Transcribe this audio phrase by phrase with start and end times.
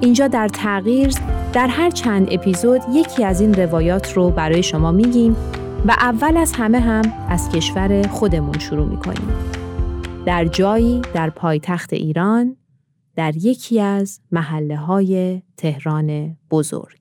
[0.00, 1.10] اینجا در تغییر
[1.52, 5.36] در هر چند اپیزود یکی از این روایات رو برای شما میگیم
[5.86, 9.28] و اول از همه هم از کشور خودمون شروع می‌کنیم.
[10.26, 12.56] در جایی در پایتخت ایران
[13.16, 16.97] در یکی از محله های تهران بزرگ.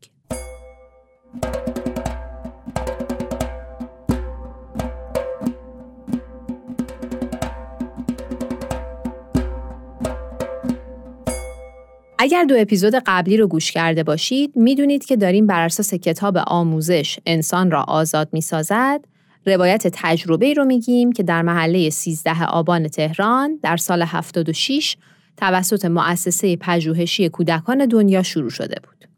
[12.19, 17.19] اگر دو اپیزود قبلی رو گوش کرده باشید می‌دونید که داریم بر اساس کتاب آموزش
[17.25, 19.05] انسان را آزاد می‌سازد
[19.45, 24.97] روایت تجربه رو میگیم که در محله 13 آبان تهران در سال 76
[25.37, 29.09] توسط مؤسسه پژوهشی کودکان دنیا شروع شده بود.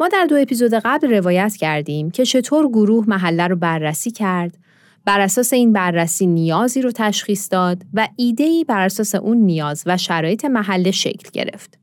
[0.00, 4.58] ما در دو اپیزود قبل روایت کردیم که چطور گروه محله رو بررسی کرد،
[5.04, 9.96] بر اساس این بررسی نیازی رو تشخیص داد و ایده‌ای بر اساس اون نیاز و
[9.96, 11.78] شرایط محله شکل گرفت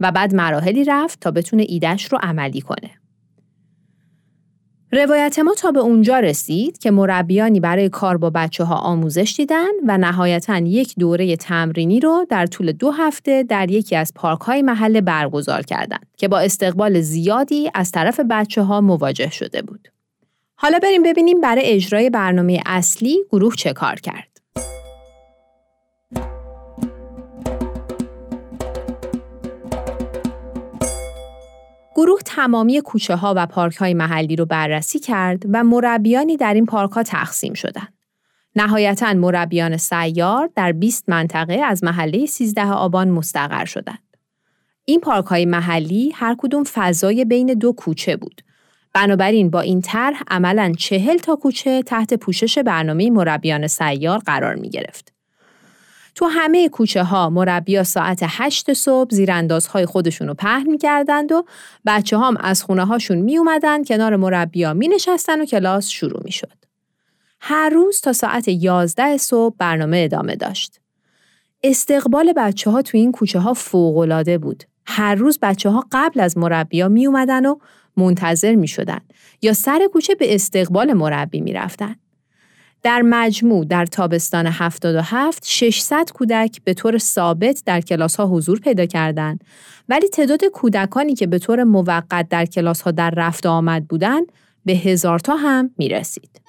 [0.00, 2.90] و بعد مراحلی رفت تا بتونه ایدهش رو عملی کنه.
[4.92, 9.70] روایت ما تا به اونجا رسید که مربیانی برای کار با بچه ها آموزش دیدن
[9.86, 14.62] و نهایتا یک دوره تمرینی رو در طول دو هفته در یکی از پارک های
[14.62, 19.88] محله برگزار کردند که با استقبال زیادی از طرف بچه ها مواجه شده بود.
[20.62, 24.28] حالا بریم ببینیم برای اجرای برنامه اصلی گروه چه کار کرد.
[31.96, 36.66] گروه تمامی کوچه ها و پارک های محلی رو بررسی کرد و مربیانی در این
[36.66, 37.94] پارک ها تقسیم شدند.
[38.56, 44.16] نهایتا مربیان سیار در 20 منطقه از محله 13 آبان مستقر شدند.
[44.84, 48.42] این پارک های محلی هر کدوم فضای بین دو کوچه بود.
[48.94, 54.70] بنابراین با این طرح عملا چهل تا کوچه تحت پوشش برنامه مربیان سیار قرار می
[54.70, 55.12] گرفت.
[56.14, 61.44] تو همه کوچه ها مربیا ساعت هشت صبح زیراندازهای خودشون رو پهن می‌کردند و
[61.86, 66.32] بچه هم از خونه هاشون می اومدن کنار مربیا می نشستن و کلاس شروع می
[66.32, 66.52] شد.
[67.40, 70.80] هر روز تا ساعت یازده صبح برنامه ادامه داشت.
[71.62, 74.64] استقبال بچه ها تو این کوچه ها فوقلاده بود.
[74.86, 77.56] هر روز بچه ها قبل از مربیا می اومدن و
[77.96, 79.00] منتظر می شدن
[79.42, 81.96] یا سر کوچه به استقبال مربی می رفتن.
[82.82, 88.86] در مجموع در تابستان 77 600 کودک به طور ثابت در کلاس ها حضور پیدا
[88.86, 89.44] کردند
[89.88, 94.32] ولی تعداد کودکانی که به طور موقت در کلاس ها در رفت آمد بودند
[94.64, 96.40] به هزار تا هم می رسید.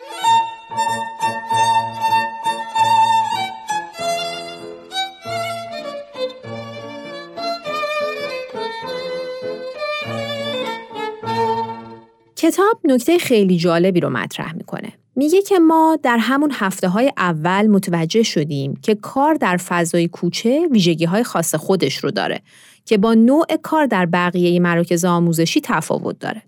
[12.42, 14.94] کتاب نکته خیلی جالبی رو مطرح می‌کنه.
[15.16, 20.68] میگه که ما در همون هفته های اول متوجه شدیم که کار در فضای کوچه
[20.72, 22.42] ویژگی های خاص خودش رو داره
[22.86, 26.42] که با نوع کار در بقیه مراکز آموزشی تفاوت داره.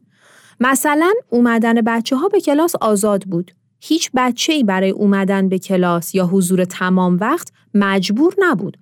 [0.60, 3.52] مثلا اومدن بچه ها به کلاس آزاد بود.
[3.80, 8.78] هیچ بچه ای برای اومدن به کلاس یا حضور تمام وقت مجبور نبود.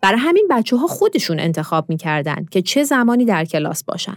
[0.00, 4.16] برای همین بچه ها خودشون انتخاب می‌کردن که چه زمانی در کلاس باشن.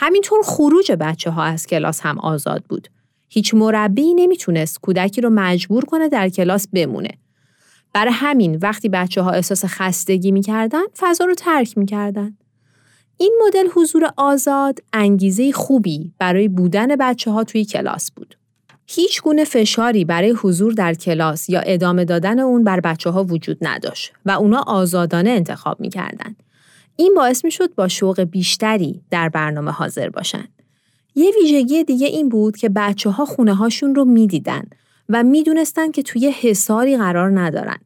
[0.00, 2.88] همینطور خروج بچه ها از کلاس هم آزاد بود.
[3.28, 7.10] هیچ مربی نمی‌تونست کودکی رو مجبور کنه در کلاس بمونه.
[7.92, 12.36] برای همین وقتی بچه ها احساس خستگی می‌کردن فضا رو ترک می‌کردن.
[13.16, 18.38] این مدل حضور آزاد انگیزه خوبی برای بودن بچه ها توی کلاس بود.
[18.86, 23.58] هیچ گونه فشاری برای حضور در کلاس یا ادامه دادن اون بر بچه ها وجود
[23.60, 26.36] نداشت و اونا آزادانه انتخاب می‌کردن.
[27.00, 30.48] این باعث می شد با شوق بیشتری در برنامه حاضر باشند.
[31.14, 34.62] یه ویژگی دیگه این بود که بچه ها خونه هاشون رو می‌دیدن
[35.08, 37.78] و می‌دونستن که توی حساری قرار ندارن.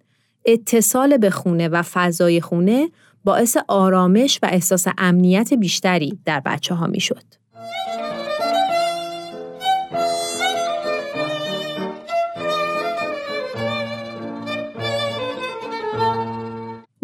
[0.45, 2.89] اتصال به خونه و فضای خونه
[3.25, 7.42] باعث آرامش و احساس امنیت بیشتری در بچه ها می شد.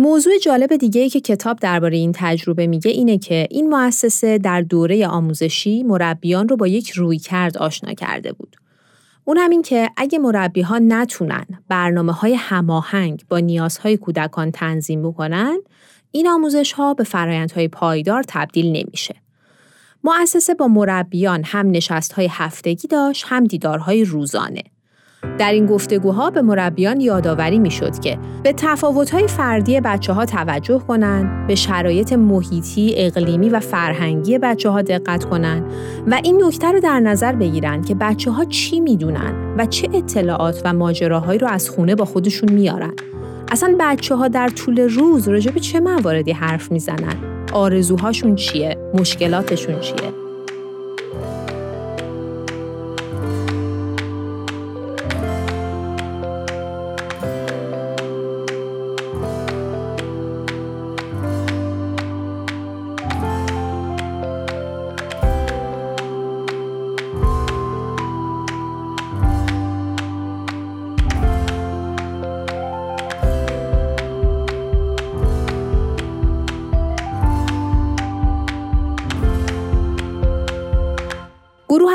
[0.01, 4.63] موضوع جالب دیگه ای که کتاب درباره این تجربه میگه اینه که این مؤسسه در
[4.63, 8.57] دوره آموزشی مربیان رو با یک رویکرد آشنا کرده بود.
[9.25, 15.59] اون همین که اگه مربی ها نتونن برنامه های هماهنگ با نیازهای کودکان تنظیم بکنن،
[16.11, 19.15] این آموزش ها به فرایندهای پایدار تبدیل نمیشه.
[20.05, 24.63] مؤسسه با مربیان هم نشست های هفتگی داشت هم دیدارهای روزانه.
[25.39, 30.79] در این گفتگوها به مربیان یادآوری می شد که به تفاوت‌های فردی بچه ها توجه
[30.79, 35.65] کنند، به شرایط محیطی، اقلیمی و فرهنگی بچه ها دقت کنند
[36.07, 40.63] و این نکته رو در نظر بگیرند که بچه ها چی می‌دونن و چه اطلاعات
[40.65, 42.93] و ماجراهایی رو از خونه با خودشون میارن.
[43.51, 47.17] اصلا بچه ها در طول روز راجع چه مواردی حرف می‌زنن؟
[47.53, 50.28] آرزوهاشون چیه؟ مشکلاتشون چیه؟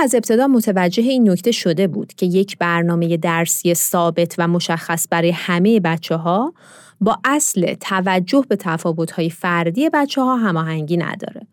[0.04, 5.32] از ابتدا متوجه این نکته شده بود که یک برنامه درسی ثابت و مشخص برای
[5.32, 6.54] همه بچه ها
[7.02, 11.48] با اصل توجه به تفاوت‌های فردی بچه ها هماهنگی نداره.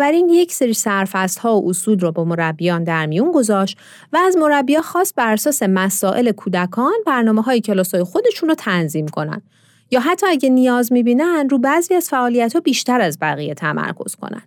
[0.00, 3.78] این یک سری سرفست ها و اصول را با مربیان در میون گذاشت
[4.12, 9.08] و از مربیان خواست بر اساس مسائل کودکان برنامه های کلاس های خودشون رو تنظیم
[9.08, 9.42] کنن
[9.90, 14.42] یا حتی اگه نیاز می‌بینن رو بعضی از فعالیت ها بیشتر از بقیه تمرکز کنن.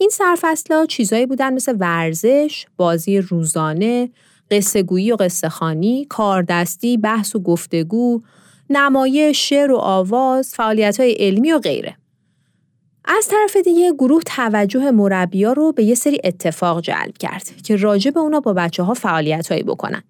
[0.00, 4.10] این سرفصلها چیزایی بودن مثل ورزش، بازی روزانه،
[4.50, 8.22] قصه گویی و قصه خانی، کاردستی، بحث و گفتگو،
[8.70, 11.96] نمایش، شعر و آواز، فعالیت های علمی و غیره.
[13.04, 18.10] از طرف دیگه گروه توجه مربیا رو به یه سری اتفاق جلب کرد که راجع
[18.10, 20.02] به اونا با بچه ها فعالیت هایی بکنن.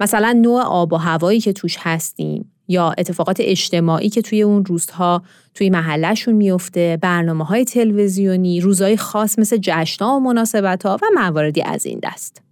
[0.00, 5.22] مثلا نوع آب و هوایی که توش هستیم، یا اتفاقات اجتماعی که توی اون روزها
[5.54, 11.62] توی محلشون میفته برنامه های تلویزیونی روزهای خاص مثل جشنها و مناسبت ها و مواردی
[11.62, 12.42] از این دست.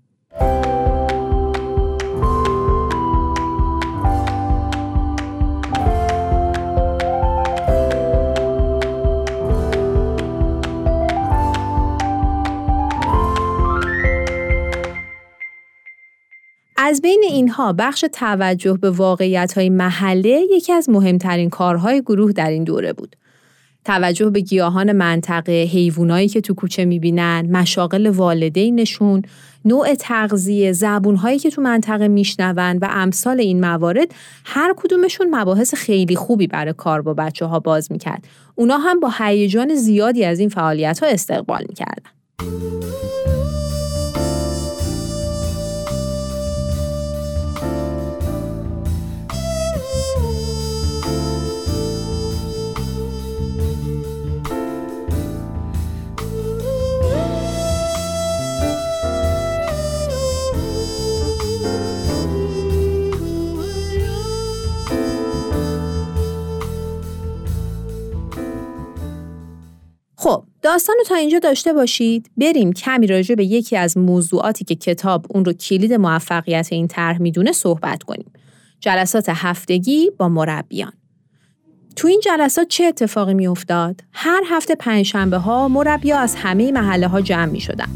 [16.91, 22.51] از بین اینها بخش توجه به واقعیت های محله یکی از مهمترین کارهای گروه در
[22.51, 23.17] این دوره بود.
[23.85, 29.23] توجه به گیاهان منطقه، حیوانایی که تو کوچه می‌بینن، مشاغل والدینشون،
[29.65, 34.09] نوع تغذیه، زبونهایی که تو منطقه میشنون و امثال این موارد
[34.45, 38.25] هر کدومشون مباحث خیلی خوبی برای کار با بچه ها باز می‌کرد.
[38.55, 42.80] اونا هم با هیجان زیادی از این فعالیت ها استقبال می‌کردن.
[70.63, 72.31] داستان رو تا اینجا داشته باشید.
[72.37, 72.73] بریم.
[72.73, 77.53] کمی راجع به یکی از موضوعاتی که کتاب اون رو کلید موفقیت این طرح می‌دونه
[77.53, 78.33] صحبت کنیم.
[78.81, 80.93] جلسات هفتگی با مربیان.
[81.97, 87.21] تو این جلسات چه اتفاقی میافتاد؟ هر هفته پنجشنبه ها مربیا از همه محله ها
[87.21, 87.89] جمع می شدن.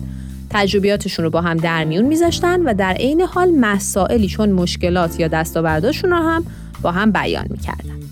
[0.51, 5.29] تجربیاتشون رو با هم در میون میذاشتن و در عین حال مسائلی چون مشکلات یا
[5.29, 6.47] دستاورداشون رو هم
[6.83, 8.04] با هم بیان می‌کردن.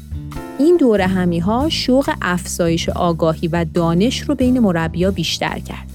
[0.58, 5.92] این دوره همی ها شوق افزایش آگاهی و دانش رو بین مربیا بیشتر کرد.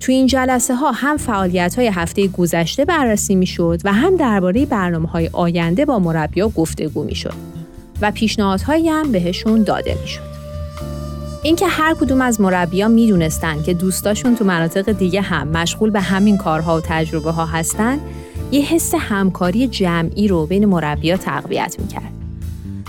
[0.00, 4.66] تو این جلسه ها هم فعالیت های هفته گذشته بررسی می شد و هم درباره
[4.66, 7.34] برنامه های آینده با مربیا گفتگو می شد
[8.00, 10.34] و پیشنهادهایی هم بهشون داده می شد.
[11.42, 16.00] اینکه هر کدوم از مربیا می دونستن که دوستاشون تو مناطق دیگه هم مشغول به
[16.00, 17.98] همین کارها و تجربه ها هستن
[18.52, 22.23] یه حس همکاری جمعی رو بین مربیا تقویت می کرد.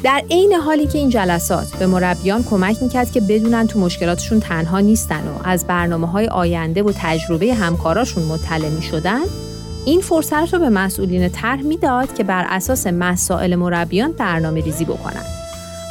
[0.06, 4.80] در عین حالی که این جلسات به مربیان کمک می‌کرد که بدونن تو مشکلاتشون تنها
[4.80, 9.22] نیستن و از برنامه های آینده و تجربه همکاراشون مطلع می شدن،
[9.86, 15.24] این فرصت رو به مسئولین طرح می‌داد که بر اساس مسائل مربیان برنامه ریزی بکنن.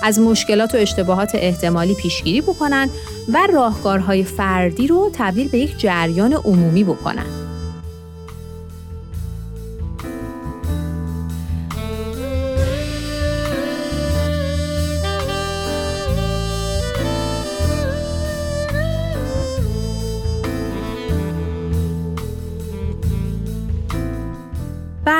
[0.03, 2.89] از مشکلات و اشتباهات احتمالی پیشگیری بکنن
[3.33, 7.44] و راهکارهای فردی رو تبدیل به یک جریان عمومی بکنن.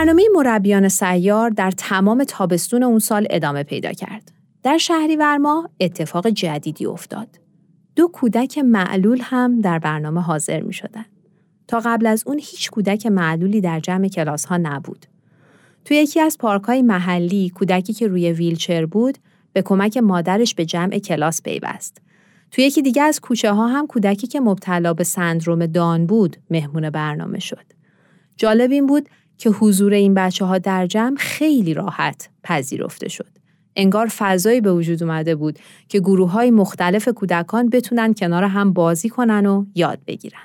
[0.05, 4.33] برنامه مربیان سیار در تمام تابستون اون سال ادامه پیدا کرد.
[4.63, 7.29] در شهریور ماه اتفاق جدیدی افتاد.
[7.97, 11.05] دو کودک معلول هم در برنامه حاضر می شدن.
[11.69, 15.07] تا قبل از اون هیچ کودک معلولی در جمع کلاس ها نبود.
[15.85, 19.19] توی یکی از پارک های محلی کودکی که روی ویلچر بود
[19.53, 22.03] به کمک مادرش به جمع کلاس پیوست.
[22.51, 26.91] توی یکی دیگه از کوچه ها هم کودکی که مبتلا به سندروم دان بود مهمون
[26.91, 27.65] برنامه شد.
[28.37, 33.31] جالب این بود که حضور این بچه ها در جمع خیلی راحت پذیرفته شد.
[33.77, 39.09] انگار فضایی به وجود اومده بود که گروه های مختلف کودکان بتونن کنار هم بازی
[39.09, 40.39] کنن و یاد بگیرن.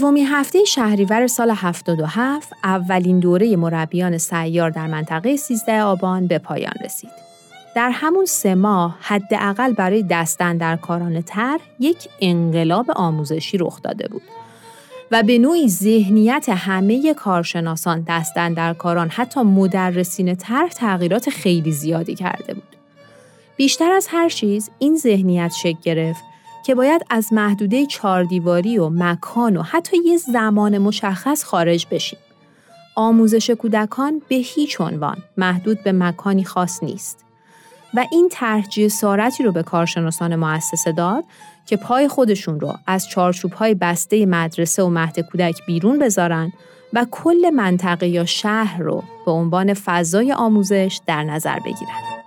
[0.00, 6.72] سومی هفته شهریور سال 77 اولین دوره مربیان سیار در منطقه 13 آبان به پایان
[6.84, 7.10] رسید.
[7.74, 14.08] در همون سه ماه حداقل برای دستن در کاران تر یک انقلاب آموزشی رخ داده
[14.08, 14.22] بود
[15.10, 22.14] و به نوعی ذهنیت همه کارشناسان دستن در کاران حتی مدرسین تر تغییرات خیلی زیادی
[22.14, 22.76] کرده بود.
[23.56, 26.33] بیشتر از هر چیز این ذهنیت شکل گرفت
[26.64, 32.18] که باید از محدوده چاردیواری و مکان و حتی یه زمان مشخص خارج بشیم.
[32.94, 37.24] آموزش کودکان به هیچ عنوان محدود به مکانی خاص نیست.
[37.94, 41.24] و این طرح جسارتی رو به کارشناسان مؤسسه داد
[41.66, 43.06] که پای خودشون رو از
[43.56, 46.52] های بسته مدرسه و مهد کودک بیرون بذارن
[46.92, 52.23] و کل منطقه یا شهر رو به عنوان فضای آموزش در نظر بگیرن.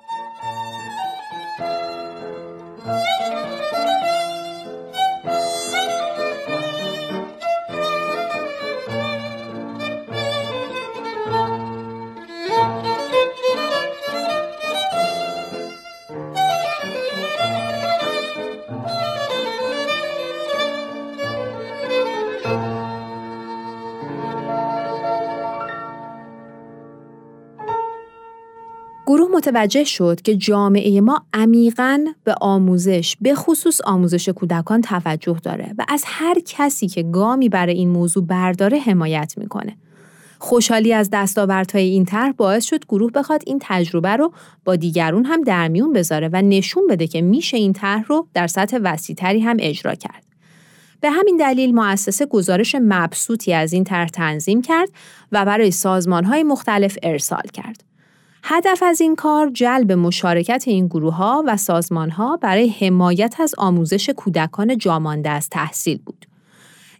[29.37, 35.85] متوجه شد که جامعه ما عمیقا به آموزش به خصوص آموزش کودکان توجه داره و
[35.89, 39.77] از هر کسی که گامی برای این موضوع برداره حمایت می‌کنه.
[40.39, 44.33] خوشحالی از دستاوردهای این طرح باعث شد گروه بخواد این تجربه رو
[44.65, 48.47] با دیگرون هم در میون بذاره و نشون بده که میشه این طرح رو در
[48.47, 50.23] سطح وسیعتری هم اجرا کرد.
[51.01, 54.89] به همین دلیل مؤسسه گزارش مبسوطی از این طرح تنظیم کرد
[55.31, 57.83] و برای سازمانهای مختلف ارسال کرد.
[58.49, 63.55] هدف از این کار جلب مشارکت این گروه ها و سازمان ها برای حمایت از
[63.57, 66.25] آموزش کودکان جامانده از تحصیل بود.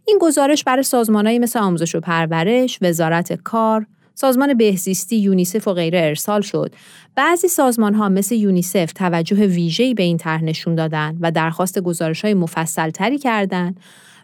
[0.06, 3.86] این گزارش برای سازمانهایی مثل آموزش و پرورش، وزارت کار،
[4.16, 6.76] سازمان بهزیستی، یونیسف و غیره ارسال شد.
[7.16, 12.26] بعضی سازمان ها مثل یونیسف توجه ویژه‌ای به این طرح نشون دادن و درخواست گزارش
[12.26, 13.80] های مفصل تری کردند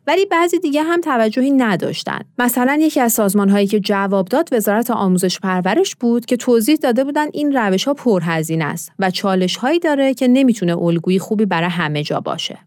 [0.08, 2.20] ولی بعضی دیگه هم توجهی نداشتن.
[2.38, 7.04] مثلا یکی از سازمان هایی که جواب داد وزارت آموزش پرورش بود که توضیح داده
[7.04, 11.70] بودن این روش ها پرهزینه است و چالش هایی داره که نمی‌تونه الگویی خوبی برای
[11.70, 12.60] همه جا باشه.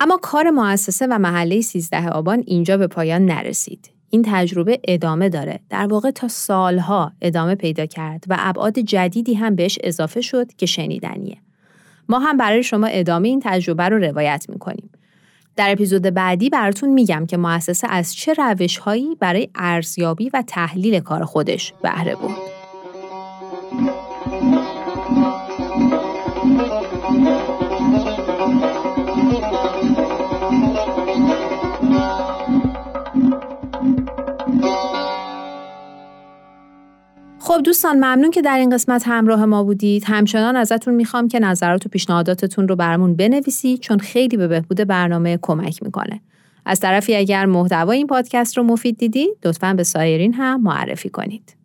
[0.00, 3.99] اما کار مؤسسه و محله 13 آبان اینجا به پایان نرسید.
[4.10, 5.60] این تجربه ادامه داره.
[5.70, 10.66] در واقع تا سالها ادامه پیدا کرد و ابعاد جدیدی هم بهش اضافه شد که
[10.66, 11.36] شنیدنیه.
[12.08, 14.90] ما هم برای شما ادامه این تجربه رو روایت می‌کنیم.
[15.56, 21.24] در اپیزود بعدی براتون میگم که مؤسسه از چه روشهایی برای ارزیابی و تحلیل کار
[21.24, 22.36] خودش بهره بود
[37.60, 40.04] خب دوستان ممنون که در این قسمت همراه ما بودید.
[40.06, 45.38] همچنان ازتون می‌خوام که نظرات و پیشنهاداتتون رو برامون بنویسید چون خیلی به بهبود برنامه
[45.42, 46.20] کمک می‌کنه.
[46.66, 51.59] از طرفی اگر محتوای این پادکست رو مفید دیدید لطفا به سایرین هم معرفی کنید.